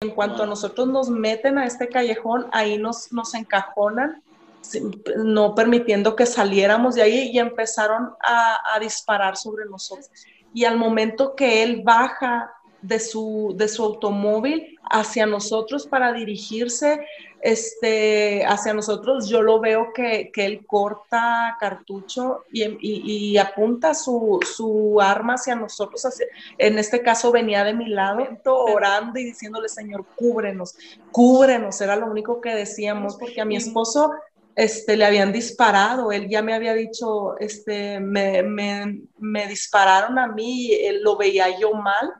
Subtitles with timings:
[0.00, 4.22] en cuanto a nosotros nos meten a este callejón, ahí nos, nos encajonan,
[5.16, 10.10] no permitiendo que saliéramos de ahí y empezaron a, disparar sobre nosotros.
[10.52, 17.06] Y al momento que él baja de su, de su automóvil hacia nosotros para dirigirse,
[17.40, 25.34] este, hacia nosotros, yo lo veo que, él corta cartucho y, apunta su, su, arma
[25.34, 26.06] hacia nosotros.
[26.58, 30.76] en este caso venía de mi lado, orando y diciéndole, Señor, cúbrenos,
[31.12, 31.80] cúbrenos.
[31.80, 34.12] Era lo único que decíamos, porque a mi esposo
[34.56, 40.28] este, le habían disparado, él ya me había dicho, este, me, me, me dispararon a
[40.28, 42.14] mí, él lo veía yo mal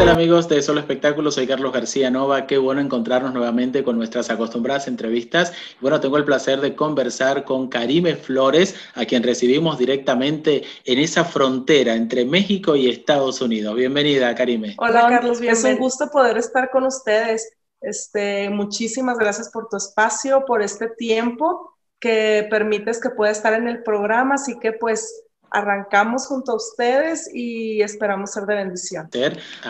[0.00, 1.34] Hola amigos de Solo Espectáculos?
[1.34, 2.46] Soy Carlos García Nova.
[2.46, 5.52] Qué bueno encontrarnos nuevamente con nuestras acostumbradas entrevistas.
[5.78, 11.22] Bueno, tengo el placer de conversar con Karime Flores, a quien recibimos directamente en esa
[11.26, 13.76] frontera entre México y Estados Unidos.
[13.76, 14.74] Bienvenida, Karime.
[14.78, 15.38] Hola, Carlos.
[15.42, 17.52] Es un gusto poder estar con ustedes.
[17.82, 23.68] Este, muchísimas gracias por tu espacio, por este tiempo que permites que pueda estar en
[23.68, 24.36] el programa.
[24.36, 29.08] Así que pues arrancamos junto a ustedes y esperamos ser de bendición.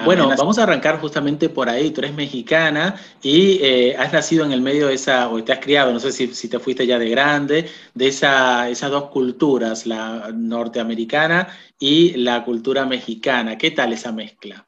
[0.04, 1.90] Bueno, vamos a arrancar justamente por ahí.
[1.90, 5.60] Tú eres mexicana y eh, has nacido en el medio de esa, o te has
[5.60, 9.86] criado, no sé si, si te fuiste ya de grande, de esa, esas dos culturas,
[9.86, 13.56] la norteamericana y la cultura mexicana.
[13.56, 14.66] ¿Qué tal esa mezcla?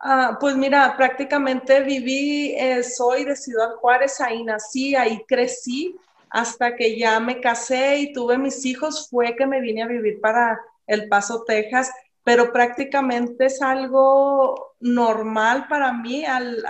[0.00, 5.94] Ah, pues mira, prácticamente viví, eh, soy de Ciudad Juárez, ahí nací, ahí crecí
[6.32, 10.18] hasta que ya me casé y tuve mis hijos, fue que me vine a vivir
[10.18, 11.92] para El Paso, Texas,
[12.24, 16.64] pero prácticamente es algo normal para mí al,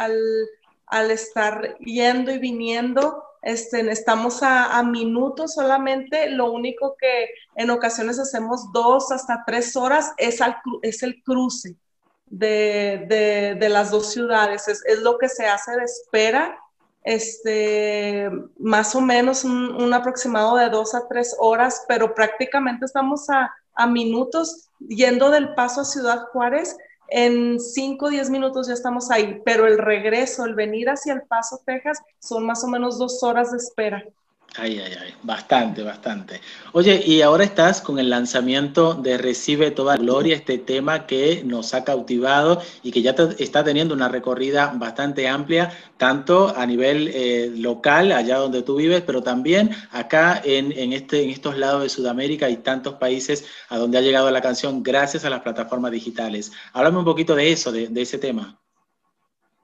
[1.10, 3.22] estar yendo y viniendo.
[3.41, 10.12] Este, estamos a, minutos solamente, lo único que en ocasiones hacemos dos hasta tres horas
[10.16, 10.41] es,
[10.82, 11.76] es el cruce
[12.26, 16.58] de, las dos ciudades, es, es, lo que se hace de espera
[17.05, 23.50] este, más o menos un, aproximado de dos a tres horas, pero prácticamente estamos a,
[23.87, 26.76] minutos yendo del paso a Ciudad Juárez.
[27.09, 31.22] En cinco o diez minutos ya estamos ahí, pero el regreso, el venir hacia el
[31.22, 34.03] Paso, Texas, son más o menos dos horas de espera.
[34.54, 36.42] Ay, ay, ay, bastante, bastante.
[36.72, 41.72] Oye, y ahora estás con el lanzamiento de Recibe toda gloria, este tema que nos
[41.72, 47.50] ha cautivado y que ya está teniendo una recorrida bastante amplia, tanto a nivel eh,
[47.56, 52.50] local, allá donde tú vives, pero también acá en, este, en estos lados de Sudamérica
[52.50, 56.52] y tantos países a donde ha llegado la canción gracias a las plataformas digitales.
[56.74, 58.58] Háblame un poquito de eso, de, de ese tema.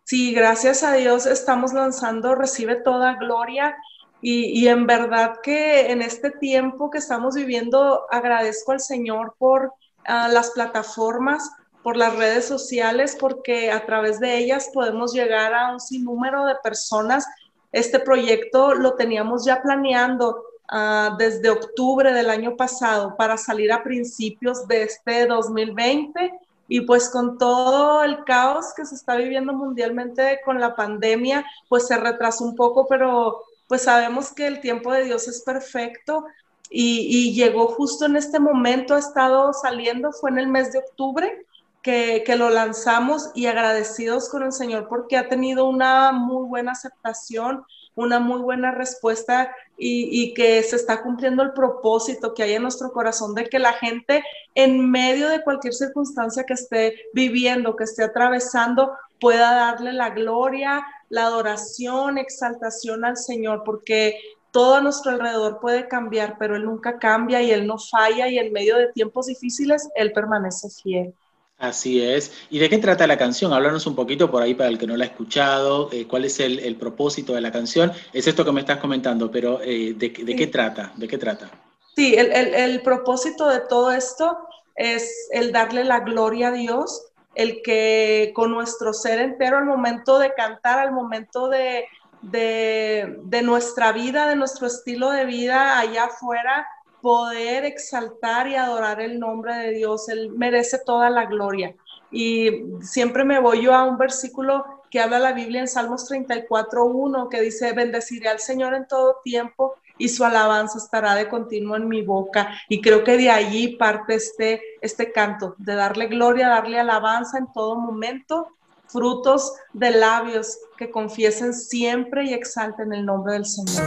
[0.05, 3.77] Sí, gracias a Dios estamos lanzando Recibe toda gloria
[4.21, 9.73] y, en verdad que en este tiempo que estamos viviendo, agradezco al Señor por
[10.07, 11.51] ah, las plataformas,
[11.85, 16.57] por las redes sociales, porque a través de ellas podemos llegar a un sinnúmero de
[16.57, 17.27] personas.
[17.71, 23.85] Este proyecto lo teníamos ya planeando ah, desde octubre del año pasado para salir a
[23.85, 26.33] principios de este 2020
[26.67, 31.87] y pues con todo el caos que se está viviendo mundialmente con la pandemia, pues
[31.87, 36.25] se retrasó un poco, pero pues sabemos que el tiempo de Dios es perfecto
[36.71, 41.47] y, llegó justo en este momento, ha estado saliendo, fue en el mes de octubre
[41.83, 47.65] que, lo lanzamos y agradecidos con el Señor porque ha tenido una muy buena aceptación,
[47.95, 52.93] una muy buena respuesta y, que se está cumpliendo el propósito que hay en nuestro
[52.93, 54.23] corazón de que la gente
[54.55, 60.87] en medio de cualquier circunstancia que esté viviendo, que esté atravesando, pueda darle la gloria,
[61.09, 64.19] la adoración, exaltación al Señor, porque
[64.51, 68.39] todo a nuestro alrededor puede cambiar, pero Él nunca cambia y Él no falla y
[68.39, 71.15] en medio de tiempos difíciles Él permanece fiel.
[71.59, 72.33] Así es.
[72.51, 73.53] ¿Y de qué trata la canción?
[73.53, 75.91] Háblanos un poquito por ahí para el que no la ha escuchado.
[75.93, 77.91] Eh, ¿Cuál es el, propósito de la canción?
[78.13, 80.93] Es esto que me estás comentando, pero eh, ¿de, qué trata?
[80.97, 81.51] ¿De qué trata?
[81.97, 84.39] Sí, el, el propósito de todo esto
[84.77, 90.19] es el darle la gloria a Dios el que con nuestro ser entero al momento
[90.19, 91.87] de cantar, al momento de,
[92.23, 96.67] de, nuestra vida, de nuestro estilo de vida allá afuera,
[97.01, 100.09] poder exaltar y adorar el nombre de Dios.
[100.09, 101.75] Él merece toda la gloria.
[102.11, 107.29] Y siempre me voy yo a un versículo que habla la Biblia en Salmos 34.1,
[107.29, 111.89] que dice, bendeciré al Señor en todo tiempo y su alabanza estará de continuo en
[111.89, 112.51] mi boca.
[112.69, 117.53] Y creo que de allí parte este, este canto, de darle gloria, darle alabanza en
[117.53, 118.49] todo momento,
[118.87, 123.83] frutos de labios que confiesen siempre y exalten el nombre del Señor.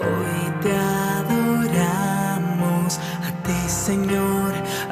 [0.00, 2.18] Hoy te adoramos
[2.98, 4.46] a ti, Señor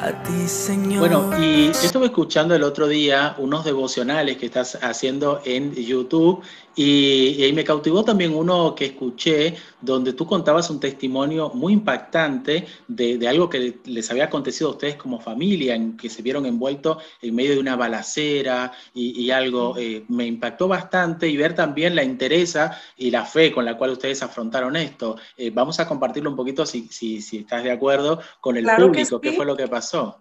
[0.05, 0.99] a ti, Señor.
[0.99, 6.43] Bueno, y estuve escuchando el otro día unos devocionales que estás haciendo en YouTube
[6.75, 12.67] y, ahí me cautivó también uno que escuché donde tú contabas un testimonio muy impactante
[12.87, 17.03] de, algo que les había acontecido a ustedes como familia, en que se vieron envueltos
[17.21, 22.03] en medio de una balacera y, algo eh, me impactó bastante y ver también la
[22.03, 25.17] interesa y la fe con la cual ustedes afrontaron esto.
[25.37, 29.19] Eh, vamos a compartirlo un poquito si, si, si estás de acuerdo con el público,
[29.19, 30.19] qué fue lo que pasó.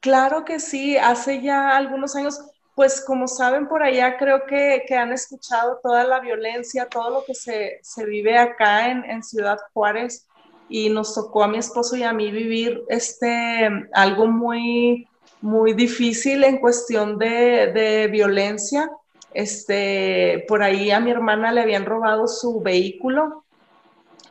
[0.00, 2.38] Claro que sí, hace ya algunos años,
[2.76, 7.24] pues como saben por allá, creo que, que han escuchado toda la violencia, todo lo
[7.24, 10.28] que se, se vive acá en, en, Ciudad Juárez
[10.68, 15.08] y nos tocó a mi esposo y a mí vivir este, algo muy,
[15.40, 18.90] muy difícil en cuestión de, de violencia.
[19.32, 23.42] Este, por ahí a mi hermana le habían robado su vehículo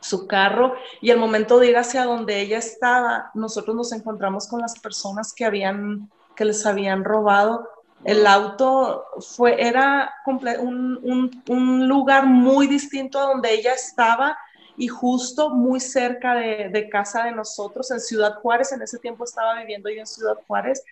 [0.00, 4.60] su carro y el momento de ir hacia donde ella estaba, nosotros nos encontramos con
[4.60, 7.68] las personas que habían que les habían robado.
[8.06, 14.38] El auto fue era un, un, lugar muy distinto a donde ella estaba
[14.76, 18.70] y justo muy cerca de, de, casa de nosotros en Ciudad Juárez.
[18.70, 20.84] En ese tiempo estaba viviendo yo en Ciudad Juárez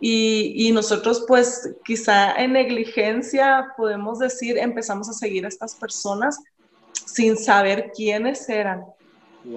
[0.00, 6.40] y, y, nosotros pues quizá en negligencia podemos decir empezamos a seguir a estas personas
[7.06, 8.84] sin saber quiénes eran.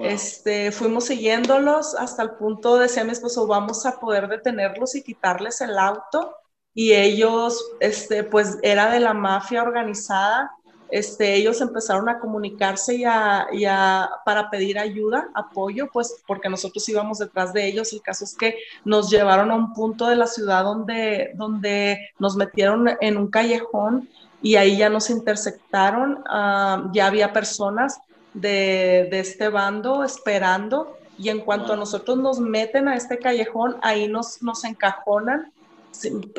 [0.00, 5.60] Este, fuimos siguiéndolos hasta el punto, decía mi esposo, vamos a poder detenerlos y quitarles
[5.60, 6.36] el auto.
[6.74, 10.52] Y ellos, este, pues era de la mafia organizada.
[10.90, 17.18] Este, ellos empezaron a comunicarse y a, para pedir ayuda, apoyo, pues porque nosotros íbamos
[17.18, 17.92] detrás de ellos.
[17.92, 22.36] El caso es que nos llevaron a un punto de la ciudad donde, donde nos
[22.36, 24.08] metieron en un callejón
[24.42, 28.00] y ahí ya nos interceptaron, ah, ya había personas
[28.34, 33.76] de, de, este bando esperando y en cuanto a nosotros nos meten a este callejón,
[33.82, 35.51] ahí nos, nos encajonan,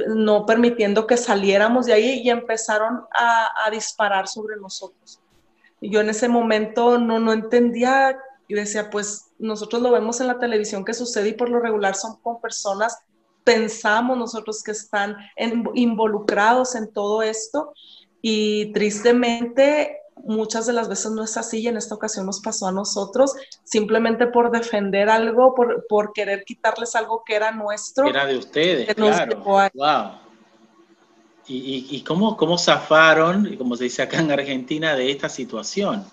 [0.07, 5.19] no permitiendo que saliéramos de ahí y empezaron a, disparar sobre nosotros.
[5.81, 8.17] Yo en ese momento no, no entendía
[8.47, 11.95] y decía, pues nosotros lo vemos en la televisión que sucede y por lo regular
[11.95, 12.97] son con personas
[13.43, 15.17] pensamos nosotros que están
[15.73, 17.73] involucrados en todo esto
[18.21, 22.67] y tristemente muchas de las veces no es así y en esta ocasión nos pasó
[22.67, 23.33] a nosotros
[23.63, 28.07] simplemente por defender algo, por, por querer quitarles algo que era nuestro.
[28.07, 29.39] Era de ustedes, claro.
[29.39, 30.23] Wow.
[31.45, 36.05] ¿Y, y, cómo, cómo zafaron, como se dice acá en Argentina, de esta situación?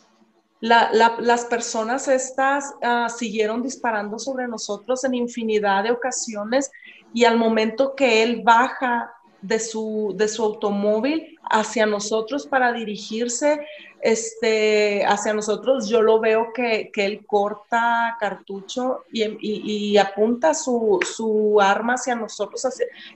[0.61, 6.71] La, las personas estas uh, siguieron disparando sobre nosotros en infinidad de ocasiones
[7.15, 13.61] y al momento que él baja de su, de su automóvil hacia nosotros para dirigirse
[14.01, 21.01] este, hacia nosotros, yo lo veo que, que él corta cartucho y, y, apunta su,
[21.03, 22.67] su, arma hacia nosotros.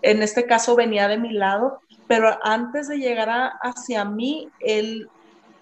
[0.02, 5.08] en este caso venía de mi lado, pero antes de llegar a, hacia mí, él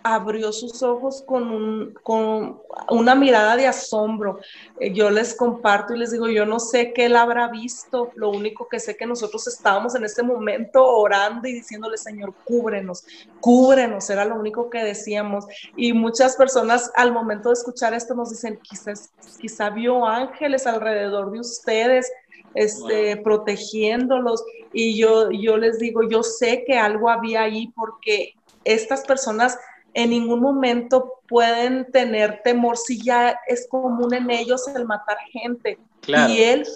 [0.02, 2.60] abrió sus ojos con, un, con
[2.90, 4.40] una mirada de asombro.
[4.80, 8.30] Eh, yo les comparto y les digo, yo no sé qué él habrá visto, lo
[8.30, 13.04] único que sé que nosotros estábamos en este momento orando y diciéndole, Señor, cúbrenos,
[13.40, 15.46] cúbrenos, era lo único que decíamos.
[15.76, 21.30] Y muchas personas al momento de escuchar esto nos dicen, quizás, quizá vio ángeles alrededor
[21.30, 22.10] de ustedes,
[22.54, 24.44] este, protegiéndolos.
[24.72, 28.34] Y yo, yo les digo, yo sé que algo había ahí porque
[28.64, 29.58] estas personas
[29.94, 35.78] en ningún momento pueden tener temor si ya es común en ellos el matar gente.
[36.06, 36.66] Y él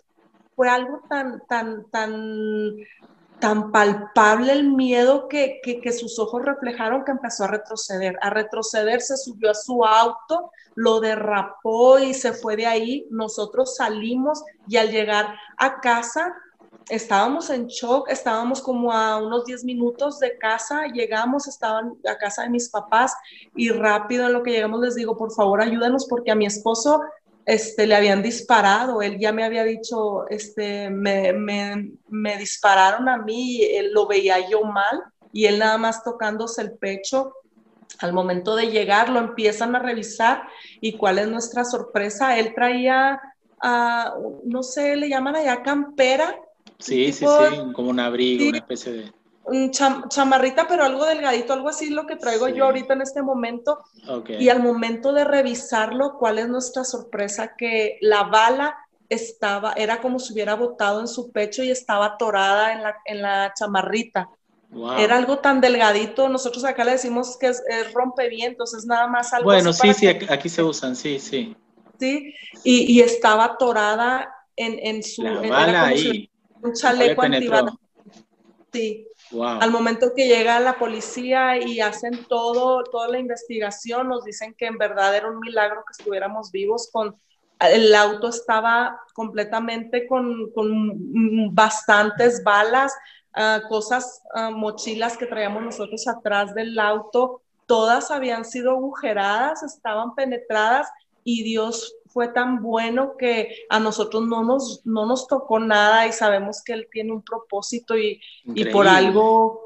[0.55, 2.77] fue algo tan, tan, tan,
[3.39, 8.17] tan palpable el miedo que, que, sus ojos reflejaron que empezó a retroceder.
[8.23, 13.07] A retroceder se subió a su auto, lo derrapó y se fue de ahí.
[13.11, 16.35] Nosotros salimos y al llegar a casa
[16.89, 22.43] estábamos en shock, estábamos como a unos 10 minutos de casa, llegamos, estaban a casa
[22.43, 23.15] de mis papás
[23.55, 27.01] y rápido en lo que llegamos les digo, por favor ayúdenos porque a mi esposo
[27.45, 33.19] este, le habían disparado, él ya me había dicho, este, me, me, me dispararon a
[33.19, 35.03] mí, él lo veía yo mal
[35.33, 37.35] y él nada más tocándose el pecho.
[38.01, 40.43] Al momento de llegar lo empiezan a revisar
[40.81, 43.21] y cuál es nuestra sorpresa, él traía,
[43.63, 46.37] uh, no sé, le llaman allá campera,
[46.79, 49.13] Sí, sí, sí, como un abrigo, una especie de...
[49.45, 53.79] Un chamarrita, pero algo delgadito, algo así lo que traigo yo ahorita en este momento.
[54.41, 57.55] Y al momento de revisarlo, ¿cuál es nuestra sorpresa?
[57.57, 58.77] Que la bala
[59.09, 63.23] estaba, era como si hubiera botado en su pecho y estaba atorada en la, en
[63.23, 64.29] la chamarrita.
[64.99, 67.63] Era algo tan delgadito, nosotros acá le decimos que es,
[67.95, 71.57] rompevientos, es nada más algo Bueno, sí, sí, aquí se usan, sí, sí.
[72.01, 75.25] Sí, y, y estaba atorada en, su...
[75.25, 76.29] ahí.
[76.63, 77.75] Un chaleco antibalas.
[78.73, 79.07] Sí.
[79.41, 84.67] Al momento que llega la policía y hacen todo, toda la investigación, nos dicen que
[84.67, 87.17] en verdad era un milagro que estuviéramos vivos con
[87.61, 92.95] el auto estaba completamente con, con bastantes balas,
[93.35, 100.15] ah, cosas, uh, mochilas que traíamos nosotros atrás del auto, todas habían sido agujeradas, estaban
[100.15, 100.89] penetradas
[101.25, 106.13] y Dios fue tan bueno que a nosotros no nos, no nos tocó nada y
[106.15, 109.61] sabemos que Él tiene un propósito y, y por algo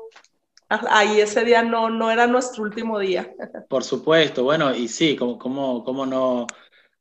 [0.68, 3.32] ahí ese día no, no era nuestro último día.
[3.68, 6.48] Por supuesto, bueno, y sí, como, como, como no,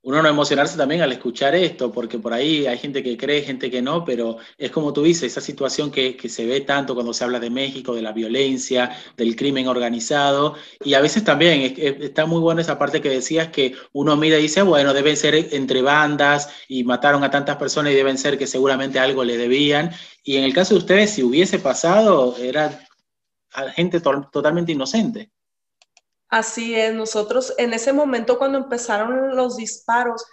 [0.01, 3.69] uno no emocionarse también al escuchar esto, porque por ahí hay gente que cree, gente
[3.69, 7.23] que no, pero es como tú dices, esa situación que, se ve tanto cuando se
[7.23, 12.39] habla de México, de la violencia, del crimen organizado, y a veces también está muy
[12.39, 16.49] buena esa parte que decías que uno mira y dice, bueno, deben ser entre bandas
[16.67, 19.91] y mataron a tantas personas y deben ser que seguramente algo le debían,
[20.23, 22.87] y en el caso de ustedes, si hubiese pasado, era
[23.75, 25.31] gente totalmente inocente.
[26.29, 30.23] Así es, nosotros en ese momento cuando empezaron los disparos,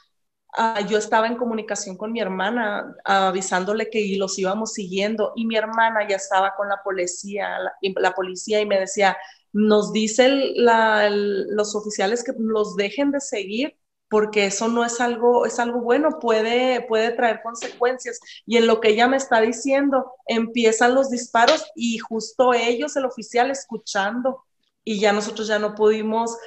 [0.57, 5.57] ah, yo estaba en comunicación con mi hermana avisándole que los íbamos siguiendo y mi
[5.57, 9.17] hermana ya estaba con la policía, la, policía y me decía,
[9.53, 15.59] nos dicen los oficiales que los dejen de seguir porque eso no es algo, es
[15.59, 18.21] algo bueno, puede, puede traer consecuencias.
[18.47, 23.05] Y en lo que ella me está diciendo, empiezan los disparos y justo ellos, el
[23.07, 24.45] oficial, escuchando
[24.89, 26.39] y ya nosotros ya no pudimos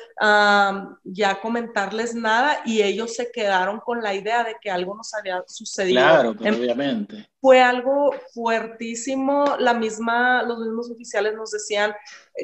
[1.04, 5.44] ya comentarles nada y ellos se quedaron con la idea de que algo nos había
[5.46, 6.00] sucedido.
[6.00, 7.28] Claro, obviamente.
[7.42, 11.94] Fue algo fuertísimo, la misma, los mismos oficiales nos decían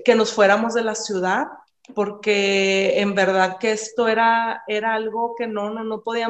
[0.04, 1.46] que nos fuéramos de la ciudad
[1.94, 6.28] porque en verdad que esto era, era algo que no, no, no podía,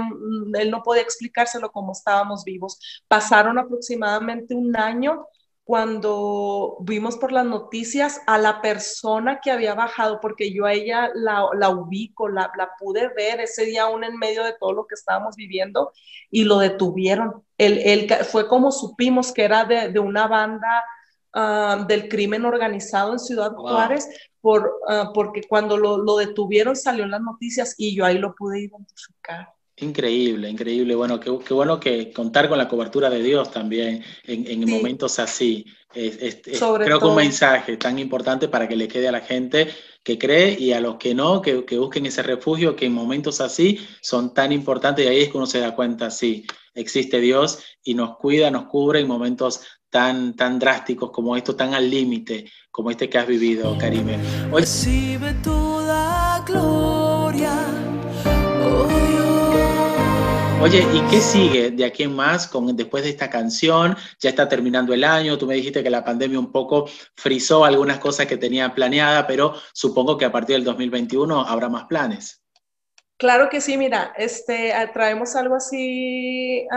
[0.60, 2.78] él no podía explicárselo como estábamos vivos.
[3.08, 5.26] Pasaron aproximadamente un año
[5.66, 11.10] cuando vimos por las noticias a la persona que había bajado, porque yo a ella
[11.16, 15.36] la, ubico, la, pude ver ese día aún en medio de todo lo que estábamos
[15.36, 15.92] viviendo
[16.30, 17.44] y lo detuvieron.
[17.58, 20.86] Él, fue como supimos que era de, una banda
[21.34, 24.08] ah, del crimen organizado en Ciudad Juárez,
[24.42, 28.36] por, ah, porque cuando lo, lo detuvieron salió en las noticias y yo ahí lo
[28.36, 29.55] pude identificar.
[29.78, 30.96] Increíble, increíble.
[30.96, 35.66] Bueno, qué, bueno que contar con la cobertura de Dios también en, momentos así.
[35.94, 39.68] Es, creo que un mensaje tan importante para que le quede a la gente
[40.02, 43.86] que cree y a los que no, que, busquen ese refugio que en momentos así
[44.02, 47.96] son tan importantes y ahí es que uno se da cuenta, sí, existe Dios y
[47.96, 52.92] nos cuida, nos cubre en momentos tan, tan drásticos como esto, tan al límite como
[52.92, 54.20] este que has vivido, Karime.
[54.52, 55.34] Recibe
[60.62, 63.96] Oye, ¿y qué sigue de aquí en más con, después de esta canción?
[64.20, 68.00] Ya está terminando el año, tú me dijiste que la pandemia un poco frizó algunas
[68.00, 72.42] cosas que tenía planeada, pero supongo que a partir del 2021 habrá más planes.
[73.18, 76.68] Claro que sí, mira, este, ah, traemos algo así,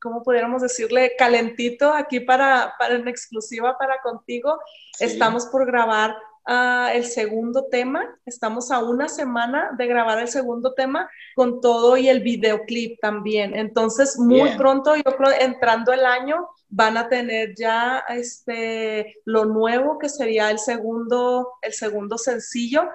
[0.00, 1.12] ¿cómo pudiéramos decirle?
[1.18, 4.58] Calentito aquí para, para en exclusiva para contigo.
[5.00, 8.18] Estamos por grabar el segundo tema.
[8.26, 13.56] Estamos a una semana de grabar el segundo tema con todo y el videoclip también.
[13.56, 19.98] Entonces, muy pronto, yo creo, entrando el año, van a tener ya este, lo nuevo
[19.98, 22.88] que sería el segundo, el segundo sencillo.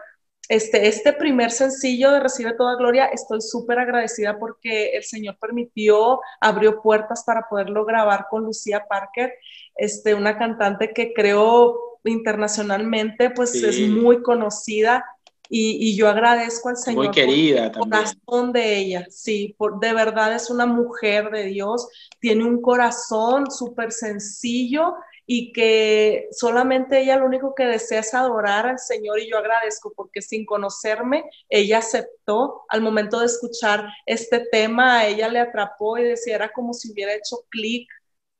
[0.47, 6.21] Este, este primer sencillo de Recibe Toda Gloria, estoy súper agradecida porque el Señor permitió,
[6.41, 9.31] abrió puertas para poderlo grabar con Lucía Parker,
[9.75, 15.05] este, una cantante que creo internacionalmente, pues es muy conocida
[15.51, 17.05] y, yo agradezco al Señor.
[17.05, 21.45] Muy querida por el corazón de ella, sí, por, de verdad es una mujer de
[21.45, 21.87] Dios,
[22.19, 24.93] tiene un corazón súper sencillo
[25.25, 29.91] y que solamente ella lo único que desea es adorar al Señor y yo agradezco
[29.95, 35.97] porque sin conocerme, ella aceptó al momento de escuchar este tema, a ella le atrapó
[35.97, 37.87] y decía, era como si hubiera hecho clic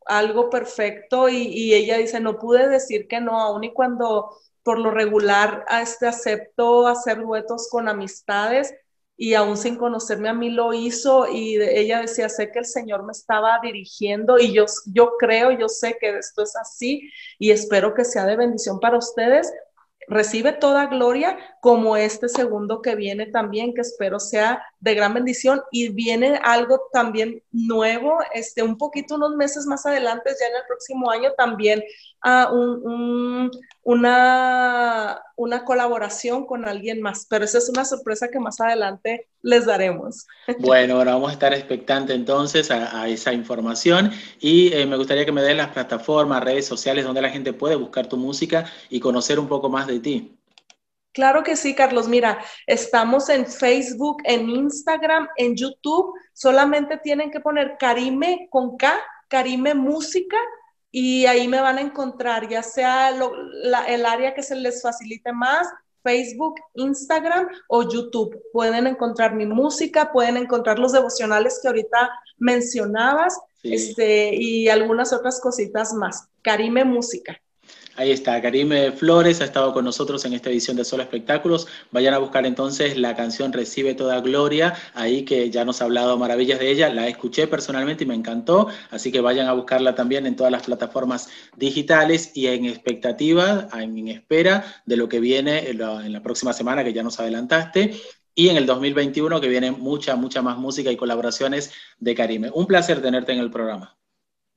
[0.09, 4.91] algo perfecto y, ella dice, no pude decir que no, aun y cuando por lo
[4.91, 8.73] regular a este acepto hacer duetos con amistades
[9.15, 13.03] y aún sin conocerme a mí lo hizo y ella decía, sé que el Señor
[13.03, 17.93] me estaba dirigiendo y yo, yo creo, yo sé que esto es así y espero
[17.93, 19.53] que sea de bendición para ustedes
[20.09, 25.61] recibe toda gloria como este segundo que viene también, que espero sea de gran bendición.
[25.71, 30.67] Y viene algo también nuevo, este, un poquito unos meses más adelante, ya en el
[30.67, 31.83] próximo año también
[32.25, 33.51] uh, un,
[33.89, 39.65] una, una colaboración con alguien más, pero esa es una sorpresa que más adelante les
[39.65, 40.27] daremos.
[40.59, 45.31] Bueno, ahora vamos a estar expectante entonces a, esa información y eh, me gustaría que
[45.31, 49.39] me des las plataformas, redes sociales donde la gente puede buscar tu música y conocer
[49.39, 50.37] un poco más de ti.
[51.11, 52.07] Claro que sí, Carlos.
[52.07, 56.13] Mira, estamos en Facebook, en Instagram, en YouTube.
[56.33, 58.93] Solamente tienen que poner Karime con K,
[59.29, 60.37] Karime Música
[60.91, 65.67] y ahí me van a encontrar, ya sea el área que se les facilite más,
[66.03, 68.41] Facebook, Instagram o YouTube.
[68.53, 75.39] Pueden encontrar mi música, pueden encontrar los devocionales que ahorita mencionabas este, y algunas otras
[75.41, 76.27] cositas más.
[76.41, 77.39] Karime Música.
[77.99, 81.67] Ahí está, Karime Flores ha estado con nosotros en esta edición de Solo Espectáculos.
[81.91, 86.17] Vayan a buscar entonces la canción Recibe toda gloria, ahí que ya nos ha hablado
[86.17, 86.87] maravillas de ella.
[86.87, 90.63] La escuché personalmente y me encantó, así que vayan a buscarla también en todas las
[90.63, 91.27] plataformas
[91.57, 96.53] digitales y en expectativa, en espera de lo que viene en la, en la próxima
[96.53, 97.99] semana que ya nos adelantaste
[98.33, 102.49] y en el 2021 que viene mucha, mucha más música y colaboraciones de Karime.
[102.53, 103.98] Un placer tenerte en el programa.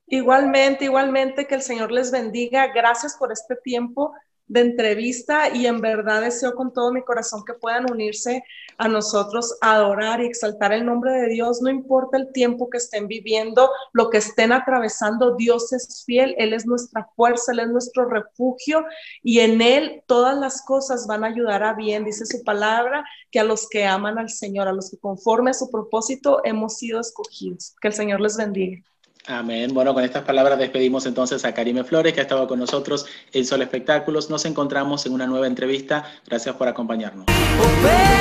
[0.06, 2.68] Igualmente, igualmente, que el Señor les bendiga.
[2.68, 4.12] Gracias por este tiempo
[4.52, 8.44] de entrevista y en verdad deseo con todo mi corazón que puedan unirse
[8.76, 11.62] a nosotros a adorar y exaltar el nombre de Dios.
[11.62, 16.52] No importa el tiempo que estén viviendo, lo que estén atravesando, Dios es fiel, Él
[16.52, 18.84] es nuestra fuerza, Él es nuestro refugio
[19.22, 23.40] y en Él todas las cosas van a ayudar a bien, dice su palabra, que
[23.40, 27.00] a los que aman al Señor, a los que conforme a su propósito hemos sido
[27.00, 27.74] escogidos.
[27.80, 28.82] Que el Señor les bendiga.
[29.26, 29.72] Amén.
[29.72, 33.44] Bueno, con estas palabras despedimos entonces a Karime Flores, que ha estado con nosotros en
[33.44, 34.30] Sol Espectáculos.
[34.30, 36.04] Nos encontramos en una nueva entrevista.
[36.26, 37.26] Gracias por acompañarnos.
[37.28, 38.12] Oh,